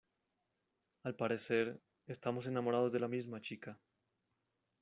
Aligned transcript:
al 1.03 1.15
parecer, 1.15 1.79
estamos 2.07 2.47
enamorados 2.47 2.91
de 2.91 2.99
la 2.99 3.07
misma 3.07 3.39
chica 3.39 3.77